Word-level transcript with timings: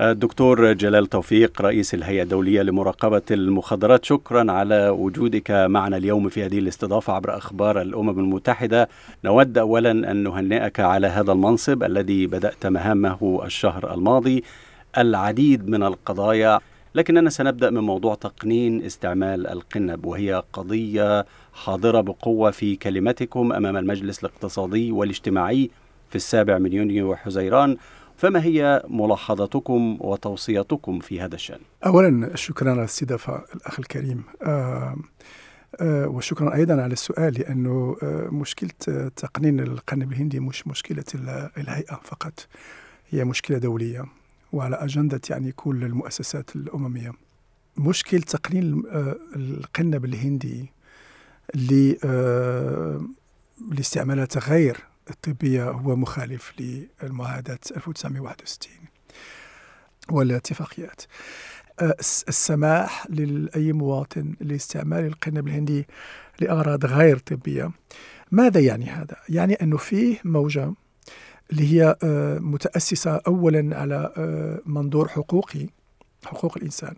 الدكتور 0.00 0.72
جلال 0.72 1.06
توفيق 1.06 1.62
رئيس 1.62 1.94
الهيئة 1.94 2.22
الدولية 2.22 2.62
لمراقبة 2.62 3.22
المخدرات. 3.30 4.04
شكرا 4.04 4.52
على 4.52 4.88
وجودك 4.88 5.50
معنا 5.50 5.96
اليوم 5.96 6.28
في 6.28 6.44
هذه 6.44 6.58
الاستضافة 6.58 7.12
عبر 7.12 7.36
أخبار 7.36 7.82
الأمم 7.82 8.18
المتحدة. 8.18 8.88
نود 9.24 9.58
أولا 9.58 9.90
أن 9.90 10.16
نهنئك 10.16 10.80
على 10.80 11.06
هذا 11.06 11.32
المنصب 11.32 11.82
الذي 11.82 12.26
بدأت 12.26 12.66
مهامه 12.66 13.40
الشهر 13.44 13.94
الماضي 13.94 14.44
العديد 14.98 15.68
من 15.68 15.82
القضايا 15.82 16.60
لكننا 16.94 17.30
سنبدأ 17.30 17.70
من 17.70 17.80
موضوع 17.80 18.14
تقنين 18.14 18.84
استعمال 18.84 19.46
القنب 19.46 20.04
وهي 20.04 20.42
قضية 20.52 21.26
حاضرة 21.52 22.00
بقوة 22.00 22.50
في 22.50 22.76
كلمتكم 22.76 23.52
أمام 23.52 23.76
المجلس 23.76 24.18
الاقتصادي 24.18 24.92
والاجتماعي 24.92 25.70
في 26.10 26.16
السابع 26.16 26.58
من 26.58 26.72
يونيو 26.72 27.10
وحزيران 27.10 27.76
فما 28.18 28.42
هي 28.44 28.82
ملاحظتكم 28.88 29.98
وتوصيتكم 30.00 30.98
في 31.00 31.20
هذا 31.20 31.34
الشأن؟ 31.34 31.60
أولا 31.86 32.36
شكرا 32.36 32.70
على 32.70 32.78
الاستضافة 32.80 33.44
الأخ 33.54 33.78
الكريم 33.78 34.24
آه 34.42 34.96
آه 35.80 36.08
وشكرا 36.08 36.54
أيضا 36.54 36.82
على 36.82 36.92
السؤال 36.92 37.34
لأنه 37.34 37.96
آه 38.02 38.28
مشكلة 38.32 38.70
تقنين 39.16 39.60
القنب 39.60 40.12
الهندي 40.12 40.40
مش 40.40 40.66
مشكلة 40.66 41.04
الهيئة 41.58 42.00
فقط 42.04 42.46
هي 43.10 43.24
مشكلة 43.24 43.58
دولية 43.58 44.04
وعلى 44.52 44.76
أجندة 44.76 45.20
يعني 45.30 45.52
كل 45.52 45.84
المؤسسات 45.84 46.56
الأممية 46.56 47.12
مشكل 47.76 48.22
تقنين 48.22 48.82
القنب 49.36 50.04
الهندي 50.04 50.72
لاستعمالات 53.70 54.38
غير 54.48 54.87
الطبية 55.10 55.70
هو 55.70 55.96
مخالف 55.96 56.52
للمعاهدة 56.60 57.58
1961 57.76 58.72
والاتفاقيات 60.10 61.02
السماح 62.28 63.06
لأي 63.10 63.72
مواطن 63.72 64.34
لاستعمال 64.40 65.04
القنب 65.04 65.48
الهندي 65.48 65.86
لأغراض 66.40 66.86
غير 66.86 67.18
طبية 67.18 67.70
ماذا 68.30 68.60
يعني 68.60 68.86
هذا؟ 68.86 69.16
يعني 69.28 69.54
أنه 69.54 69.76
فيه 69.76 70.18
موجة 70.24 70.72
اللي 71.50 71.72
هي 71.72 71.96
متأسسة 72.40 73.20
أولا 73.26 73.76
على 73.76 74.12
منظور 74.66 75.08
حقوقي 75.08 75.66
حقوق 76.24 76.56
الإنسان 76.56 76.94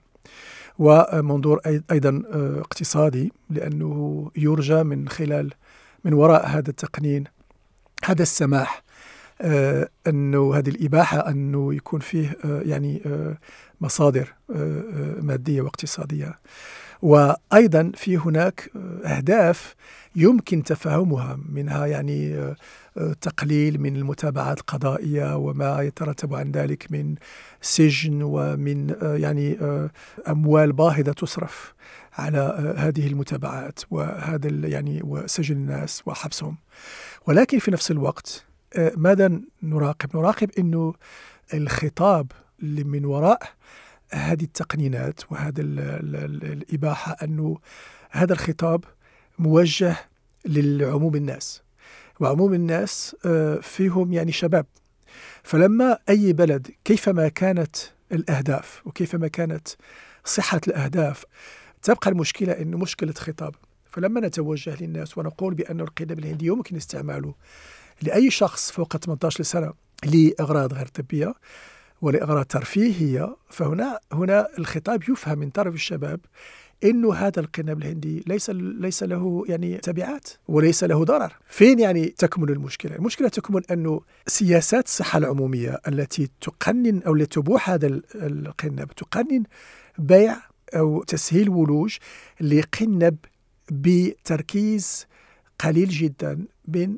ومنظور 0.79 1.61
أيضا 1.91 2.23
اقتصادي 2.61 3.33
لأنه 3.51 4.31
يرجى 4.37 4.83
من 4.83 5.09
خلال 5.09 5.53
من 6.05 6.13
وراء 6.13 6.47
هذا 6.47 6.71
التقنين 6.71 7.25
هذا 8.11 8.23
السماح 8.23 8.83
آه 9.41 9.89
أنه 10.07 10.55
هذه 10.55 10.69
الإباحة 10.69 11.29
أنه 11.31 11.75
يكون 11.75 12.01
فيه 12.01 12.37
آه 12.45 12.61
يعني 12.65 13.03
آه 13.07 13.39
مصادر 13.81 14.35
مادية 15.23 15.63
واقتصادية. 15.63 16.39
وأيضا 17.03 17.93
في 17.95 18.17
هناك 18.17 18.71
أهداف 19.05 19.75
يمكن 20.17 20.63
تفهمها 20.63 21.39
منها 21.49 21.87
يعني 21.87 22.55
تقليل 23.21 23.81
من 23.81 23.97
المتابعات 23.97 24.59
القضائية 24.59 25.37
وما 25.37 25.83
يترتب 25.83 26.35
عن 26.35 26.51
ذلك 26.51 26.87
من 26.93 27.15
سجن 27.61 28.23
ومن 28.23 28.95
يعني 29.03 29.59
أموال 30.29 30.73
باهظة 30.73 31.13
تصرف 31.13 31.75
على 32.13 32.75
هذه 32.79 33.07
المتابعات 33.07 33.81
وهذا 33.91 34.49
يعني 34.49 35.01
وسجن 35.05 35.57
الناس 35.57 36.03
وحبسهم 36.07 36.57
ولكن 37.27 37.59
في 37.59 37.71
نفس 37.71 37.91
الوقت 37.91 38.45
ماذا 38.97 39.41
نراقب؟ 39.63 40.17
نراقب 40.17 40.51
إنه 40.59 40.95
الخطاب 41.55 42.33
اللي 42.63 42.85
من 42.85 43.05
وراء 43.05 43.43
هذه 44.13 44.43
التقنينات 44.45 45.21
وهذا 45.33 45.61
الإباحة 45.63 47.17
أنه 47.23 47.59
هذا 48.11 48.33
الخطاب 48.33 48.85
موجه 49.39 49.97
للعموم 50.45 51.15
الناس. 51.17 51.63
وعموم 52.21 52.55
الناس 52.55 53.17
فيهم 53.63 54.13
يعني 54.13 54.33
شباب. 54.33 54.67
فلما 55.43 55.99
أي 56.09 56.33
بلد 56.33 56.71
كيفما 56.85 57.29
كانت 57.29 57.77
الأهداف 58.13 58.83
وكيفما 58.85 59.29
كانت 59.29 59.69
صحة 60.25 60.61
الأهداف 60.69 61.25
تبقى 61.83 62.11
المشكلة 62.11 62.53
إنه 62.53 62.79
مشكلة 62.79 63.13
خطاب. 63.13 63.55
فلما 63.91 64.21
نتوجه 64.21 64.77
للناس 64.81 65.19
ونقول 65.19 65.55
بأن 65.55 65.81
القنب 65.81 66.19
الهندي 66.19 66.47
يمكن 66.47 66.77
استعماله 66.77 67.35
لأي 68.03 68.31
شخص 68.31 68.71
فوق 68.73 68.97
18 68.97 69.45
سنة 69.45 69.73
لأغراض 70.05 70.73
غير 70.73 70.87
طبية 70.87 71.35
ولأغراض 72.03 72.45
ترفيهية 72.45 73.37
فهنا 73.49 73.99
هنا 74.13 74.49
الخطاب 74.59 75.03
يفهم 75.09 75.39
من 75.39 75.51
طرف 75.51 75.75
الشباب 75.75 76.21
إنه 76.85 77.15
هذا 77.15 77.41
القنب 77.41 77.79
الهندي 77.79 78.25
ليس 78.27 78.51
ليس 78.55 79.03
له 79.03 79.45
يعني 79.49 79.77
تبعات 79.79 80.29
وليس 80.49 80.85
له 80.85 81.05
ضرر. 81.05 81.33
فين 81.49 81.79
يعني 81.79 82.07
تكمن 82.07 82.49
المشكلة؟ 82.49 82.97
المشكلة 82.97 83.29
تكمن 83.29 83.63
انه 83.71 84.01
سياسات 84.27 84.87
الصحة 84.87 85.19
العمومية 85.19 85.81
التي 85.89 86.31
تقنن 86.41 87.03
أو 87.03 87.15
التي 87.15 87.41
تبيح 87.41 87.71
هذا 87.71 88.01
القنب 88.15 88.93
تقنن 88.93 89.43
بيع 89.99 90.37
أو 90.77 91.03
تسهيل 91.03 91.49
ولوج 91.49 91.97
لقنب 92.41 93.17
بتركيز 93.71 95.07
قليل 95.59 95.89
جدا 95.89 96.45
من 96.69 96.97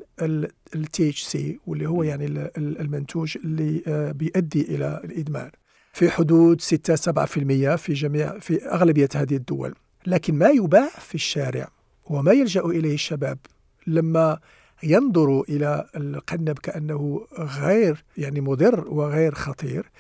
ال 0.75 1.09
THC 1.09 1.61
واللي 1.67 1.89
هو 1.89 2.03
يعني 2.03 2.51
المنتوج 2.57 3.39
اللي 3.45 3.83
بيؤدي 4.17 4.61
إلى 4.75 5.01
الإدمان. 5.05 5.51
في 5.93 6.11
حدود 6.11 6.61
6 6.61 6.97
7% 6.97 7.77
في 7.77 7.93
جميع 7.93 8.39
في 8.39 8.65
أغلبية 8.69 9.09
هذه 9.15 9.37
الدول. 9.37 9.75
لكن 10.07 10.35
ما 10.35 10.49
يباع 10.49 10.89
في 10.89 11.15
الشارع 11.15 11.69
وما 12.05 12.33
يلجأ 12.33 12.61
إليه 12.61 12.95
الشباب 12.95 13.39
لما 13.87 14.39
ينظروا 14.83 15.45
إلى 15.49 15.87
القنب 15.97 16.59
كأنه 16.59 17.27
غير 17.39 18.05
يعني 18.17 18.41
مضر 18.41 18.89
وغير 18.89 19.35
خطير 19.35 19.91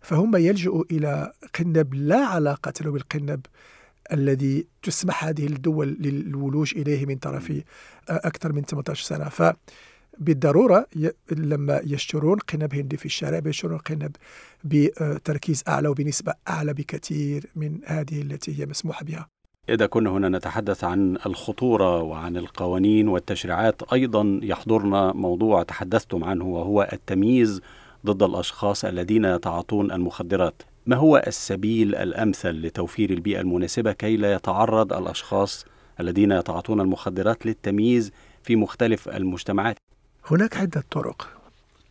فهم 0.00 0.36
يلجؤوا 0.36 0.84
إلى 0.90 1.32
قنب 1.58 1.94
لا 1.94 2.26
علاقة 2.26 2.72
له 2.80 2.90
بالقنب 2.90 3.46
الذي 4.12 4.66
تسمح 4.82 5.24
هذه 5.24 5.46
الدول 5.46 5.88
للولوج 6.00 6.74
إليه 6.76 7.06
من 7.06 7.16
طرف 7.16 7.52
أكثر 8.08 8.52
من 8.52 8.62
18 8.62 9.04
سنة. 9.04 9.54
فبالضرورة 10.18 10.86
لما 11.30 11.80
يشترون 11.84 12.38
قنب 12.38 12.74
هندي 12.74 12.96
في 12.96 13.06
الشارع 13.06 13.38
بيشترون 13.38 13.78
قنب 13.78 14.16
بتركيز 14.64 15.64
أعلى 15.68 15.88
وبنسبة 15.88 16.34
أعلى 16.48 16.74
بكثير 16.74 17.46
من 17.56 17.78
هذه 17.86 18.22
التي 18.22 18.60
هي 18.60 18.66
مسموح 18.66 19.02
بها 19.02 19.28
إذا 19.68 19.86
كنا 19.86 20.10
هنا 20.10 20.28
نتحدث 20.28 20.84
عن 20.84 21.18
الخطورة 21.26 22.02
وعن 22.02 22.36
القوانين 22.36 23.08
والتشريعات 23.08 23.92
أيضا 23.92 24.40
يحضرنا 24.42 25.12
موضوع 25.12 25.62
تحدثتم 25.62 26.24
عنه 26.24 26.44
وهو 26.44 26.88
التمييز 26.92 27.60
ضد 28.06 28.22
الأشخاص 28.22 28.84
الذين 28.84 29.24
يتعاطون 29.24 29.92
المخدرات 29.92 30.62
ما 30.86 30.96
هو 30.96 31.22
السبيل 31.26 31.94
الأمثل 31.94 32.50
لتوفير 32.50 33.10
البيئة 33.10 33.40
المناسبة 33.40 33.92
كي 33.92 34.16
لا 34.16 34.32
يتعرض 34.32 34.92
الأشخاص 34.92 35.66
الذين 36.00 36.32
يتعاطون 36.32 36.80
المخدرات 36.80 37.46
للتمييز 37.46 38.12
في 38.42 38.56
مختلف 38.56 39.08
المجتمعات؟ 39.08 39.76
هناك 40.30 40.56
عدة 40.56 40.84
طرق. 40.90 41.28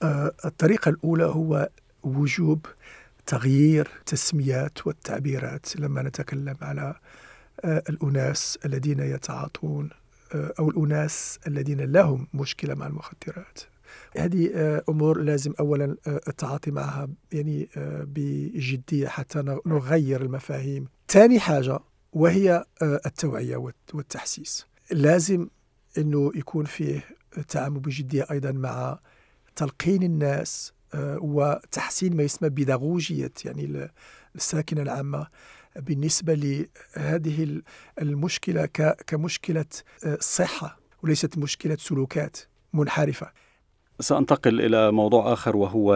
آه 0.03 0.31
الطريقة 0.45 0.89
الأولى 0.89 1.23
هو 1.25 1.69
وجوب 2.03 2.65
تغيير 3.25 3.87
تسميات 4.05 4.87
والتعبيرات 4.87 5.75
لما 5.75 6.01
نتكلم 6.01 6.57
على 6.61 6.95
آه 7.65 7.83
الأناس 7.89 8.59
الذين 8.65 8.99
يتعاطون 8.99 9.89
آه 10.33 10.53
أو 10.59 10.69
الأناس 10.69 11.39
الذين 11.47 11.81
لهم 11.81 12.27
مشكلة 12.33 12.73
مع 12.75 12.87
المخدرات. 12.87 13.59
هذه 14.17 14.49
أمور 14.89 15.21
لازم 15.21 15.53
اولا 15.59 15.95
التعاطي 16.07 16.71
معها 16.71 17.07
يعني 17.31 17.69
بجدية 17.75 19.07
حتى 19.07 19.59
نغير 19.65 20.21
المفاهيم. 20.21 20.87
ثاني 21.07 21.39
حاجة 21.39 21.79
وهي 22.13 22.65
التوعية 22.81 23.73
والتحسيس. 23.93 24.65
لازم 24.91 25.47
إنه 25.97 26.31
يكون 26.35 26.65
فيه 26.65 27.03
تعامل 27.47 27.79
بجدية 27.79 28.27
أيضا 28.31 28.51
مع 28.51 28.99
تلقين 29.55 30.03
الناس 30.03 30.73
وتحسين 30.95 32.17
ما 32.17 32.23
يسمى 32.23 32.49
بيداغوجيه 32.49 33.31
يعني 33.45 33.89
الساكنة 34.35 34.81
العامة 34.81 35.27
بالنسبة 35.75 36.33
لهذه 36.33 37.61
المشكلة 38.01 38.65
كمشكلة 39.07 39.65
صحة 40.19 40.79
وليست 41.03 41.37
مشكلة 41.37 41.77
سلوكات 41.79 42.37
منحرفة. 42.73 43.31
سأنتقل 43.99 44.61
إلى 44.61 44.91
موضوع 44.91 45.33
آخر 45.33 45.57
وهو 45.57 45.93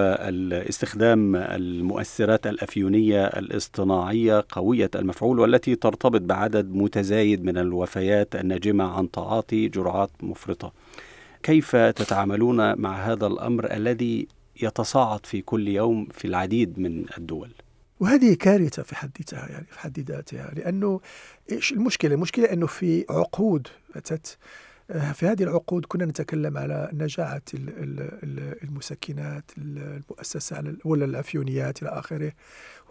استخدام 0.70 1.36
المؤثرات 1.36 2.48
الأفيونية 2.48 3.26
الاصطناعية 3.26 4.46
قوية 4.50 4.92
المفعول 4.96 5.40
والتي 5.40 5.76
ترتبط 5.76 6.22
بعدد 6.22 6.70
متزايد 6.70 7.44
من 7.44 7.58
الوفيات 7.58 8.36
الناجمة 8.36 8.84
عن 8.98 9.12
تعاطي 9.12 9.68
جرعات 9.68 10.12
مفرطة. 10.22 10.74
كيف 11.46 11.76
تتعاملون 11.76 12.82
مع 12.82 12.96
هذا 12.96 13.28
الأمر 13.28 13.74
الذي 13.74 14.28
يتصاعد 14.62 15.26
في 15.26 15.42
كل 15.42 15.68
يوم 15.68 16.08
في 16.12 16.26
العديد 16.26 16.80
من 16.80 17.06
الدول؟ 17.18 17.52
وهذه 18.00 18.34
كارثة 18.34 18.84
في 18.84 18.96
حد 18.96 19.12
ذاتها 19.20 19.50
يعني 19.50 19.66
في 19.72 19.80
حد 19.80 20.00
ذاتها 20.00 20.52
لأنه 20.56 21.02
إيش 21.52 21.72
المشكلة؟ 21.72 22.16
المشكلة 22.16 22.54
أنه 22.54 22.68
في 22.68 23.06
عقود 23.10 23.68
أتت 23.96 24.38
آه، 24.92 25.12
في 25.12 25.26
هذه 25.26 25.44
العقود 25.44 25.86
كنا 25.86 26.06
نتكلم 26.06 26.58
على 26.58 26.90
نجاعة 26.94 27.42
المسكنات 28.64 29.52
المؤسسة 29.58 30.76
ولا 30.86 31.06
الأفيونيات 31.06 31.82
إلى 31.82 31.90
آخره 31.90 32.32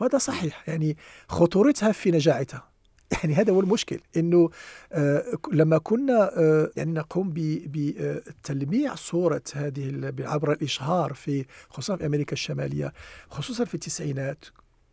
وهذا 0.00 0.19
صحيح 0.19 0.69
يعني 0.69 0.97
خطورتها 1.29 1.93
في 1.93 2.11
نجاعتها 2.11 2.74
يعني 3.12 3.35
هذا 3.35 3.53
هو 3.53 3.61
المشكل 3.61 4.01
إنه 4.17 4.51
آه 4.93 5.25
لما 5.53 5.79
كنا 5.79 6.39
آه 6.39 6.71
يعني 6.77 6.93
نقوم 6.93 7.33
بتلميع 7.67 8.95
صورة 8.95 9.43
هذه 9.55 10.12
عبر 10.21 10.53
الإشهار 10.53 11.12
في 11.15 11.45
خصوصا 11.71 11.97
في 11.97 12.06
أمريكا 12.06 12.33
الشمالية 12.33 12.93
خصوصا 13.31 13.65
في 13.65 13.75
التسعينات 13.75 14.45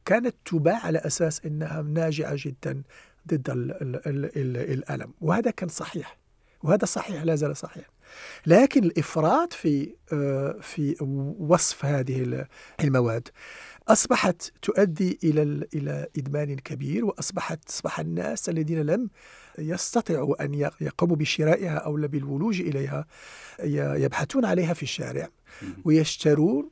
كانت 0.05 0.35
تباع 0.45 0.85
على 0.85 0.99
أساس 0.99 1.45
إنها 1.45 1.81
ناجعة 1.81 2.33
جدا 2.37 2.83
ضد 3.27 3.49
ال 3.49 3.71
ال 3.71 4.25
ال 4.37 4.57
الألم 4.57 5.13
وهذا 5.21 5.51
كان 5.51 5.69
صحيح 5.69 6.17
وهذا 6.63 6.85
صحيح 6.85 7.23
لا 7.23 7.35
زال 7.35 7.57
صحيح. 7.57 7.89
لكن 8.45 8.83
الإفراط 8.83 9.53
في 9.53 9.95
آه 10.13 10.55
في 10.61 10.95
وصف 11.39 11.85
هذه 11.85 12.45
المواد 12.83 13.27
أصبحت 13.87 14.51
تؤدي 14.61 15.19
إلى 15.23 15.67
إلى 15.75 16.07
إدمان 16.17 16.55
كبير 16.55 17.05
وأصبحت 17.05 17.69
أصبح 17.69 17.99
الناس 17.99 18.49
الذين 18.49 18.81
لم 18.81 19.09
يستطيعوا 19.59 20.45
أن 20.45 20.53
يقوموا 20.81 21.15
بشرائها 21.15 21.75
أو 21.75 21.95
بالولوج 21.95 22.61
إليها 22.61 23.05
يبحثون 24.03 24.45
عليها 24.45 24.73
في 24.73 24.83
الشارع 24.83 25.29
ويشترون 25.85 26.69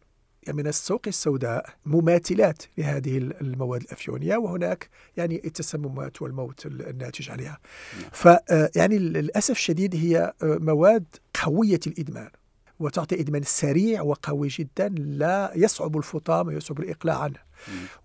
من 0.47 0.67
السوق 0.67 1.01
السوداء 1.07 1.69
مماثلات 1.85 2.63
لهذه 2.77 3.17
المواد 3.17 3.81
الأفيونية 3.81 4.38
وهناك 4.38 4.89
يعني 5.17 5.41
التسممات 5.45 6.21
والموت 6.21 6.65
الناتج 6.65 7.31
عليها. 7.31 7.59
نعم. 8.01 8.09
فيعني 8.11 8.97
للأسف 8.97 9.51
الشديد 9.51 9.95
هي 9.95 10.33
مواد 10.44 11.06
قوية 11.44 11.79
الإدمان 11.88 12.29
وتعطي 12.79 13.19
إدمان 13.19 13.43
سريع 13.43 14.01
وقوي 14.01 14.47
جدا 14.47 14.89
لا 14.97 15.51
يصعب 15.55 15.97
الفطام 15.97 16.47
ويصعب 16.47 16.79
الإقلاع 16.79 17.19
عنه. 17.19 17.39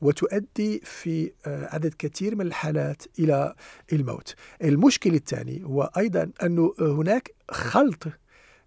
وتؤدي 0.01 0.81
في 0.85 1.33
آه، 1.47 1.69
عدد 1.75 1.95
كثير 1.99 2.37
من 2.37 2.47
الحالات 2.47 3.03
إلى 3.19 3.55
الموت. 3.93 4.35
المشكل 4.65 5.15
الثاني 5.15 5.65
هو 5.65 5.91
أيضا 5.97 6.31
أن 6.43 6.71
هناك 6.81 7.35
خلط 7.51 8.05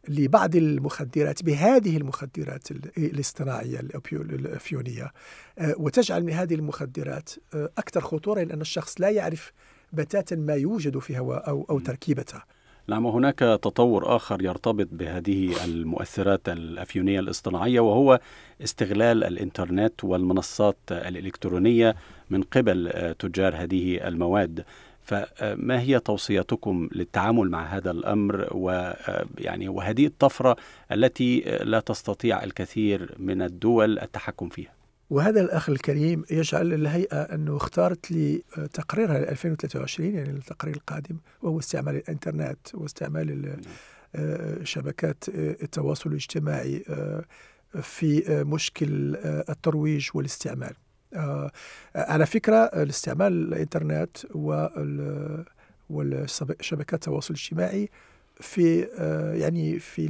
لبعض 0.08 0.56
المخدرات 0.56 1.44
بهذه 1.44 1.98
المخدرات 1.98 2.72
الاصطناعية 2.98 3.80
الأفيونية 4.12 5.12
آه، 5.60 5.76
وتجعل 5.78 6.24
من 6.24 6.34
هذه 6.34 6.56
المخدرات 6.56 7.30
آه، 7.54 7.70
أكثر 7.78 8.02
خطورة 8.02 8.44
لأن 8.44 8.62
الشخص 8.62 9.02
لا 9.02 9.10
يعرف 9.10 9.52
بتاتا 9.94 10.36
ما 10.36 10.54
يوجد 10.54 11.00
فيها 11.00 11.20
أو, 11.20 11.66
أو 11.70 11.80
تركيبتها. 11.80 12.46
نعم 12.90 13.06
وهناك 13.06 13.40
تطور 13.40 14.16
آخر 14.16 14.42
يرتبط 14.42 14.88
بهذه 14.92 15.66
المؤثرات 15.66 16.50
الأفيونية 16.50 17.20
الاصطناعية 17.20 17.80
وهو 17.80 18.20
استغلال 18.64 19.24
الإنترنت 19.24 20.04
والمنصات 20.04 20.78
الإلكترونية 20.92 21.96
من 22.30 22.42
قبل 22.42 22.92
تجار 23.20 23.56
هذه 23.56 24.08
المواد 24.08 24.66
فما 25.02 25.82
هي 25.82 26.00
توصيتكم 26.00 26.90
للتعامل 26.92 27.50
مع 27.50 27.64
هذا 27.66 27.92
الأمر 27.92 28.48
ويعني 28.52 29.70
وهذه 29.70 30.06
الطفرة 30.06 30.56
التي 30.92 31.40
لا 31.64 31.80
تستطيع 31.80 32.44
الكثير 32.44 33.16
من 33.20 33.42
الدول 33.42 34.00
التحكم 34.00 34.50
فيها؟ 34.50 34.77
وهذا 35.10 35.42
الأخ 35.42 35.70
الكريم 35.70 36.26
يجعل 36.32 36.74
الهيئة 36.74 37.22
أنه 37.22 37.58
اختارت 37.58 38.12
لي 38.12 38.44
تقريرها 38.74 39.18
2023 39.18 40.16
يعني 40.16 40.30
التقرير 40.30 40.76
القادم 40.76 41.18
وهو 41.42 41.60
استعمال 41.60 41.96
الإنترنت 41.96 42.76
واستعمال 42.76 43.60
آه، 44.16 44.64
شبكات 44.64 45.30
آه، 45.30 45.56
التواصل 45.64 46.10
الاجتماعي 46.10 46.84
آه، 46.90 47.24
في 47.82 48.44
مشكل 48.48 49.16
الترويج 49.50 50.10
والاستعمال. 50.14 50.74
على 51.96 52.26
فكرة 52.26 52.56
الاستعمال 52.56 53.34
الإنترنت 53.34 54.18
والشبكات 55.90 56.94
التواصل 56.94 57.34
الاجتماعي 57.34 57.90
في 58.42 58.88
آه، 58.98 59.34
يعني 59.34 59.80
في 59.80 60.08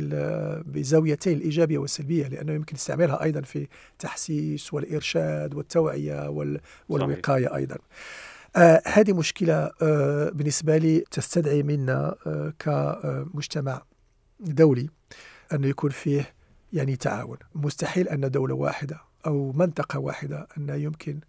بزاويتين 0.66 1.38
الإيجابية 1.38 1.78
والسلبية 1.78 2.28
لأنه 2.28 2.54
يمكن 2.54 2.76
استعمالها 2.76 3.24
أيضا 3.24 3.42
في 3.42 3.68
التحسيس 3.92 4.74
والإرشاد 4.74 5.54
والتوعية 5.54 6.30
والوقاية. 6.90 7.56
أيضا. 7.56 7.78
آه 8.56 8.82
هذه 8.86 9.14
مشكلة 9.14 9.72
آه 9.82 10.30
بالنسبة 10.30 10.78
لي 10.78 11.04
تستدعي 11.12 11.64
منا 11.64 12.16
آه 12.28 12.54
كمجتمع 12.60 13.82
دولي 14.40 14.90
أن 15.54 15.64
يكون 15.64 15.90
فيه 15.90 16.34
يعني 16.74 16.96
تعاون 16.96 17.38
مستحيل 17.56 18.10
أن 18.10 18.32
دولة 18.32 18.56
واحدة 18.56 19.02
أو 19.26 19.52
منطقة 19.52 20.00
واحدة 20.00 20.48
أن 20.58 20.82
يمكن 20.82 21.20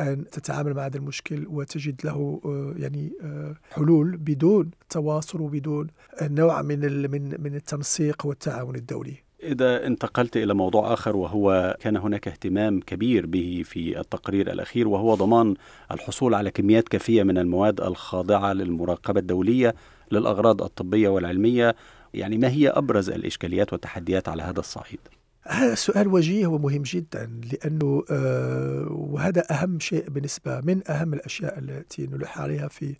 أن 0.00 0.24
تتعامل 0.30 0.74
مع 0.74 0.86
هذا 0.86 0.96
المشكل 0.96 1.46
وتجد 1.50 2.00
له 2.04 2.40
آه، 2.44 2.74
يعني 2.76 3.12
آه، 3.22 3.54
حلول 3.70 4.16
بدون 4.16 4.70
تواصل 4.90 5.40
وبدون 5.40 5.86
نوع 6.22 6.62
من 6.62 7.10
من 7.10 7.42
من 7.42 7.54
التنسيق 7.54 8.26
والتعاون 8.26 8.76
الدولي. 8.76 9.24
إذا 9.42 9.86
انتقلت 9.86 10.36
إلى 10.36 10.54
موضوع 10.54 10.92
آخر 10.92 11.16
وهو 11.16 11.76
كان 11.80 11.96
هناك 11.96 12.28
اهتمام 12.28 12.80
كبير 12.80 13.26
به 13.26 13.62
في 13.64 14.00
التقرير 14.00 14.52
الأخير 14.52 14.88
وهو 14.88 15.14
ضمان 15.14 15.54
الحصول 15.90 16.34
على 16.34 16.50
كميات 16.50 16.88
كافية 16.88 17.22
من 17.22 17.38
المواد 17.38 17.80
الخاضعة 17.80 18.52
للمراقبة 18.52 19.20
الدولية 19.20 19.74
للأغراض 20.12 20.62
الطبية 20.62 21.08
والعلمية 21.08 21.76
يعني 22.14 22.38
ما 22.38 22.48
هي 22.48 22.68
أبرز 22.68 23.10
الإشكاليات 23.10 23.72
والتحديات 23.72 24.28
على 24.28 24.42
هذا 24.42 24.60
الصعيد؟ 24.60 25.00
هذا 25.48 25.74
سؤال 25.74 26.08
وجيه 26.08 26.46
ومهم 26.46 26.82
جدا 26.82 27.40
لأنه 27.52 28.04
آه 28.10 28.86
وهذا 28.90 29.44
أهم 29.50 29.80
شيء 29.80 30.10
بالنسبة 30.10 30.60
من 30.60 30.90
أهم 30.90 31.14
الأشياء 31.14 31.58
التي 31.58 32.06
نلح 32.06 32.38
عليها 32.38 32.68
في 32.68 32.96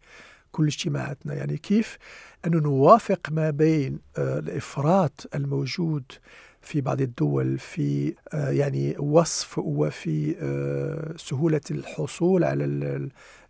كل 0.52 0.66
اجتماعاتنا. 0.66 1.34
يعني 1.34 1.56
كيف 1.56 1.98
أن 2.46 2.50
نوافق 2.50 3.20
ما 3.30 3.50
بين 3.50 3.98
آه 4.18 4.38
الإفراط 4.38 5.28
الموجود 5.34 6.04
في 6.64 6.80
بعض 6.80 7.00
الدول 7.00 7.58
في 7.58 8.14
آه 8.32 8.50
يعني 8.50 8.96
وصف 8.98 9.58
وفي 9.58 10.36
آه 10.40 11.14
سهولة 11.16 11.60
الحصول 11.70 12.44
على 12.44 12.64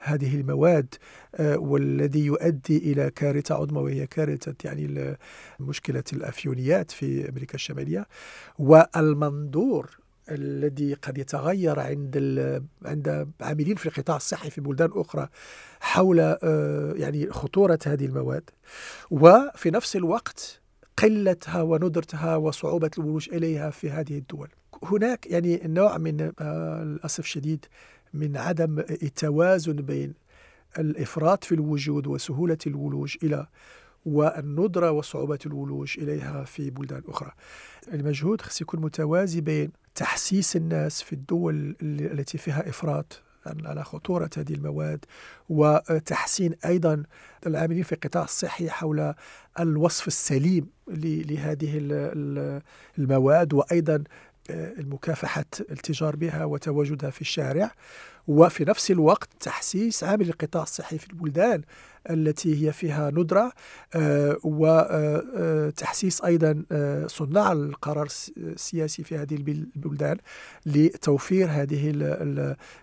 هذه 0.04 0.34
المواد 0.40 0.94
آه، 1.34 1.58
والذي 1.58 2.24
يؤدي 2.24 2.92
إلى 2.92 3.10
كارثة 3.10 3.54
عظمى 3.54 3.80
وهي 3.80 4.06
كارثة 4.06 4.54
يعني 4.64 5.16
مشكلة 5.60 6.04
الأفيونيات 6.12 6.90
في 6.90 7.28
أمريكا 7.28 7.54
الشمالية. 7.54 8.06
والمنظور 8.58 9.98
الذي 10.30 10.94
قد 10.94 11.18
يتغير 11.18 11.80
عند 11.80 12.16
عند 12.84 13.28
عاملين 13.40 13.76
في 13.76 13.86
القطاع 13.86 14.16
الصحي 14.16 14.50
في 14.50 14.60
بلدان 14.60 14.90
أخرى 14.92 15.28
حول 15.80 16.18
يعني 16.96 17.30
خطورة 17.30 17.78
هذه 17.86 18.06
المواد. 18.06 18.50
وفي 19.10 19.70
نفس 19.70 19.96
الوقت 19.96 20.60
قلتها 21.04 21.62
وندرتها 21.62 22.36
وصعوبة 22.36 22.90
الولوج 22.98 23.28
إليها 23.32 23.70
في 23.70 23.90
هذه 23.90 24.18
الدول. 24.18 24.48
هناك 24.82 25.26
يعني 25.26 25.60
نوع 25.64 25.98
من 25.98 26.32
آه، 26.40 26.84
للأسف 26.84 27.24
الشديد 27.24 27.66
من 28.14 28.36
عدم 28.36 28.78
التوازن 28.78 29.76
بين 29.76 30.14
الإفراط 30.78 31.44
في 31.44 31.54
الوجود 31.54 32.06
وسهولة 32.06 32.58
الولوج 32.66 33.16
إلى 33.22 33.46
والندرة 34.06 34.90
وصعوبة 34.90 35.38
الولوج 35.46 35.98
إليها 35.98 36.44
في 36.44 36.70
بلدان 36.70 37.02
أخرى. 37.08 37.32
المجهود 37.92 38.40
خص 38.40 38.60
يكون 38.60 38.80
متوازي 38.80 39.40
بين 39.40 39.70
تحسيس 39.94 40.56
الناس 40.56 41.02
في 41.02 41.12
الدول 41.12 41.76
التي 41.82 42.38
فيها 42.38 42.68
إفراط 42.68 43.22
على 43.46 43.84
خطورة 43.84 44.30
هذه 44.36 44.54
المواد 44.54 45.04
وتحسين 45.48 46.54
أيضا 46.64 47.02
العاملين 47.46 47.82
في 47.82 47.92
القطاع 47.92 48.24
الصحي 48.24 48.70
حول 48.70 49.14
الوصف 49.60 50.06
السليم 50.06 50.66
لهذه 50.88 51.72
المواد 52.98 53.54
وأيضا 53.54 54.04
المكافحة 54.50 55.44
التجار 55.60 56.16
بها 56.16 56.44
وتواجدها 56.44 57.10
في 57.10 57.20
الشارع. 57.20 57.70
وفي 58.28 58.64
نفس 58.64 58.90
الوقت 58.90 59.28
تحسيس 59.40 60.04
عامل 60.04 60.28
القطاع 60.28 60.62
الصحي 60.62 60.98
في 60.98 61.10
البلدان 61.10 61.62
التي 62.10 62.66
هي 62.66 62.72
فيها 62.72 63.10
ندرة 63.10 63.52
آه، 63.94 64.38
وتحسيس 64.44 66.24
أيضا 66.24 66.64
آه، 66.72 67.06
صناع 67.06 67.52
القرار 67.52 68.08
السياسي 68.36 69.04
في 69.04 69.18
هذه 69.18 69.34
البلدان 69.34 70.16
لتوفير 70.66 71.48
هذه 71.50 71.86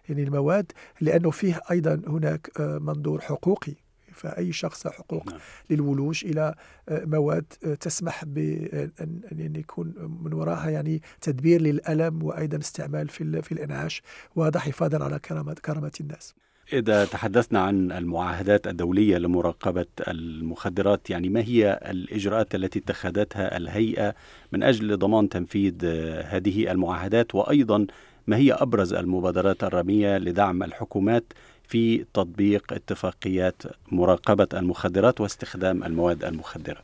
يعني 0.10 0.24
المواد 0.24 0.72
لأنه 1.02 1.32
فيه 1.32 1.62
أيضا 1.72 2.02
هناك 2.08 2.52
آه، 2.60 2.78
منظور 2.78 3.22
حقوقي. 3.22 3.76
فأي 4.22 4.52
شخص 4.52 4.86
له 4.86 4.92
حقوق 4.92 5.28
نعم. 5.28 5.40
للولوج 5.70 6.26
إلى 6.26 6.56
مواد 6.90 7.46
تسمح 7.80 8.26
بأن 8.26 9.56
يكون 9.56 9.94
من 10.24 10.34
وراءها 10.34 10.70
يعني 10.70 11.02
تدبير 11.22 11.62
للألم 11.62 12.24
وأيضا 12.24 12.58
استعمال 12.58 13.10
في, 13.10 13.42
في 13.42 13.52
الإنعاش 13.52 14.02
وهذا 14.36 14.60
حفاظا 14.60 15.04
على 15.04 15.20
كرامة, 15.20 15.54
كرامة 15.54 15.92
الناس 16.02 16.36
إذا 16.74 17.06
تحدثنا 17.06 17.60
عن 17.60 17.92
المعاهدات 17.92 18.68
الدولية 18.68 19.18
لمراقبة 19.18 19.86
المخدرات 20.08 21.10
يعني 21.10 21.30
ما 21.30 21.42
هي 21.42 21.80
الإجراءات 21.86 22.56
التي 22.56 22.80
اتخذتها 22.80 23.58
الهيئة 23.58 24.16
من 24.52 24.64
أجل 24.64 24.98
ضمان 24.98 25.30
تنفيذ 25.30 25.86
هذه 26.26 26.72
المعاهدات 26.72 27.36
وأيضا 27.36 27.88
ما 28.28 28.38
هي 28.38 28.54
أبرز 28.54 28.94
المبادرات 28.94 29.64
الرامية 29.64 30.18
لدعم 30.18 30.64
الحكومات 30.64 31.24
في 31.72 32.06
تطبيق 32.14 32.74
اتفاقيات 32.74 33.62
مراقبة 33.92 34.48
المخدرات 34.54 35.22
واستخدام 35.22 35.84
المواد 35.84 36.24
المخدرة. 36.24 36.80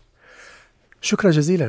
شكرا 1.01 1.31
جزيلا 1.31 1.65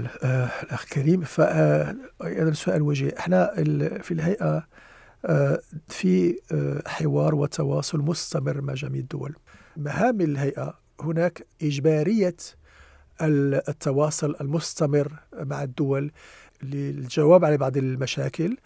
الأخ 0.63 0.85
كريم. 0.85 1.21
فأيضا 1.21 2.53
سؤال 2.53 2.83
وجيه 2.83 3.15
إحنا 3.19 3.55
في 4.03 4.11
الهيئة 4.11 4.67
في 5.89 6.39
حوار 6.87 7.35
وتواصل 7.35 7.99
مستمر 7.99 8.61
مع 8.61 8.75
جميع 8.75 9.01
الدول. 9.01 9.35
مهام 9.77 10.21
الهيئة 10.21 10.79
هناك 11.01 11.47
إجبارية 11.63 12.37
التواصل 13.21 14.37
المستمر 14.41 15.13
مع 15.41 15.63
الدول 15.63 16.11
للجواب 16.63 17.45
على 17.45 17.57
بعض 17.57 17.77
المشاكل. 17.77 18.57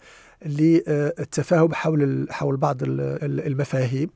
للتفاهم 0.45 1.73
حول 1.73 2.27
حول 2.29 2.57
بعض 2.57 2.77
المفاهيم 2.83 4.09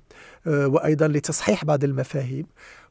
وأيضا 0.46 1.07
لتصحيح 1.07 1.65
بعض 1.65 1.84
المفاهيم 1.84 2.46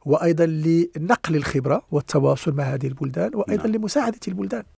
وأيضا 0.05 0.45
لنقل 0.45 1.35
الخبرة 1.35 1.81
والتواصل 1.91 2.53
مع 2.53 2.63
هذه 2.63 2.87
البلدان 2.87 3.35
وأيضا 3.35 3.67
نعم. 3.67 3.75
لمساعدة 3.75 4.19
البلدان 4.27 4.63